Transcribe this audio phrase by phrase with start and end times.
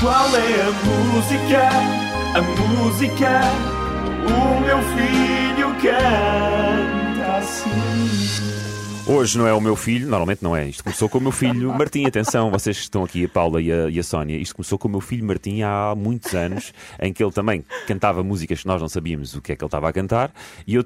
[0.00, 0.72] Qual é a
[1.12, 1.68] música?
[2.34, 3.40] A música?
[4.24, 7.70] O meu filho canta assim.
[9.06, 10.68] Hoje não é o meu filho, normalmente não é.
[10.68, 12.06] Isto começou com o meu filho Martim.
[12.06, 14.38] Atenção, vocês que estão aqui, a Paula e a, e a Sónia.
[14.38, 18.22] Isto começou com o meu filho Martim há muitos anos, em que ele também cantava
[18.22, 20.32] músicas que nós não sabíamos o que é que ele estava a cantar.
[20.66, 20.84] E eu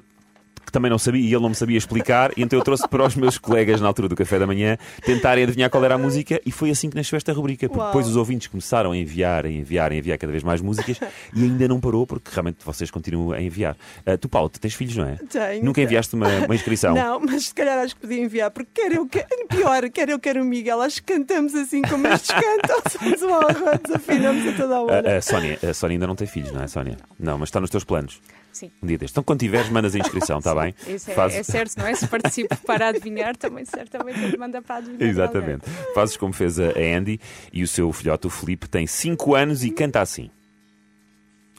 [0.65, 3.05] que também não sabia e ele não me sabia explicar, e então eu trouxe para
[3.05, 6.41] os meus colegas na altura do café da manhã tentarem adivinhar qual era a música
[6.45, 7.87] e foi assim que nasceu esta rubrica, porque Uau.
[7.89, 10.99] depois os ouvintes começaram a enviar, a enviar, a enviar cada vez mais músicas
[11.33, 13.77] e ainda não parou, porque realmente vocês continuam a enviar.
[14.05, 15.17] Ah, tu, Paulo, tu tens filhos, não é?
[15.29, 16.93] Tenho, Nunca enviaste uma, uma inscrição?
[16.93, 20.19] Não, mas se calhar acho que podia enviar, porque quer eu, quer, pior, quer eu,
[20.19, 24.57] quer o Miguel, acho que cantamos assim como estes cantam, somos um horror, desafinamos a
[24.57, 25.13] toda a hora.
[25.15, 26.97] A, a Sónia, a Sónia ainda não tem filhos, não é, Sónia?
[27.19, 28.19] Não, mas está nos teus planos.
[28.55, 28.71] Sim.
[28.81, 29.11] Um dia destes.
[29.11, 30.73] Então, quando tiveres, mandas a inscrição, está bem?
[30.87, 31.93] Isso é, Faz- é certo, não é?
[31.93, 35.01] Se participo para adivinhar, também certamente ele manda para adivinhar.
[35.09, 35.65] Exatamente.
[35.93, 37.19] Fazes como fez a Andy
[37.51, 40.29] e o seu filhote, o Felipe, tem 5 anos e canta assim.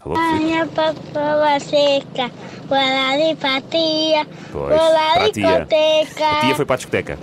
[0.00, 0.14] Alô?
[0.38, 2.30] Minha papoa seca,
[2.69, 5.60] bola de patia, Pois, bola para a de tia.
[5.60, 6.31] coteca.
[6.31, 7.19] A tia foi para a discoteca.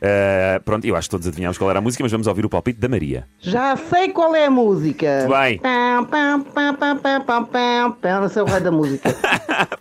[0.00, 2.48] Uh, pronto, eu acho que todos adivinhámos qual era a música, mas vamos ouvir o
[2.48, 3.26] palpite da Maria.
[3.38, 5.26] Já sei qual é a música.
[5.26, 5.58] Muito bem.
[5.58, 8.24] Pam, pam, pam, pam, pam, pam, pam, pam.
[8.24, 9.14] Esse é o rei da música.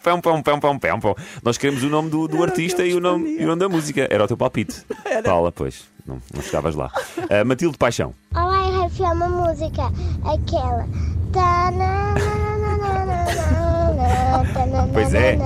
[0.04, 1.16] Pão, pão, pão, pão, pão, pão.
[1.42, 3.70] Nós queremos o nome do, do Era artista e o, nome, e o nome da
[3.70, 4.08] música.
[4.10, 4.84] Era o teu palpite.
[5.24, 5.86] Paula, pois.
[6.06, 6.92] Não, não chegavas lá.
[7.18, 8.14] Uh, Matilde Paixão.
[8.36, 9.84] Olá, eu refio uma música,
[10.26, 10.88] aquela.
[11.32, 12.40] Tá, tá,
[14.92, 15.38] Pois é.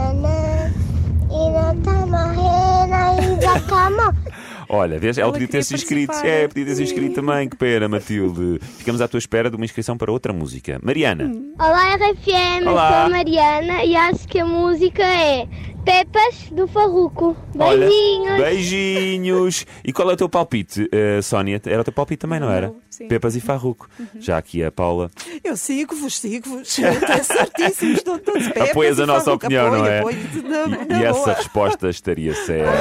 [4.73, 6.07] Olha, vês, ela, Ela podia ter se inscrito.
[6.07, 6.35] participar.
[6.35, 7.47] É, podia ter se inscrito também.
[7.47, 8.59] Que pena, Matilde.
[8.77, 10.79] Ficamos à tua espera de uma inscrição para outra música.
[10.81, 11.31] Mariana.
[11.59, 12.89] Olá, RFM, Olá.
[12.89, 15.47] sou a Mariana e acho que a música é
[15.85, 17.35] Pepas do Farruco.
[17.59, 18.37] Olha, Beijinhos.
[18.41, 19.65] beijinhos.
[19.83, 21.61] E qual é o teu palpite, uh, Sónia?
[21.65, 22.67] Era o teu palpite também, não era?
[22.67, 23.07] Não, sim.
[23.09, 23.89] Pepas e Farruco.
[24.17, 25.11] Já aqui a Paula.
[25.43, 28.71] Eu sigo-vos, sigo-vos, é certíssimo, estou todos pé.
[28.71, 29.99] Apoias a nossa opinião, não é?
[29.99, 32.71] Apoio, na, na E essa resposta estaria certa.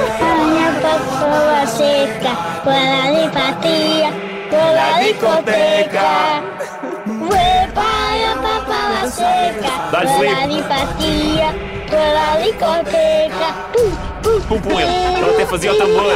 [0.93, 2.33] Papoa seca,
[2.63, 4.09] bola de patia,
[4.51, 6.43] bola de coteca.
[7.31, 10.53] Ué, pai, a papoa seca, Dá-lhe, bola Felipe.
[10.53, 11.49] de patia,
[11.89, 13.49] bola de coteca.
[13.73, 16.13] Pum, pum, Pum, ele até fazia o tambor.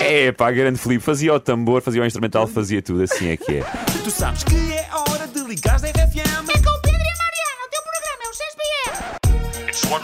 [0.00, 1.04] É, pá, grande Felipe.
[1.04, 3.02] Fazia o tambor, fazia o instrumental, fazia tudo.
[3.02, 3.64] Assim é que é.
[4.02, 5.98] Tu sabes que é hora de RFM.
[5.98, 6.05] É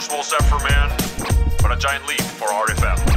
[0.03, 0.89] small step for man,
[1.61, 3.12] but a giant leap for RFM.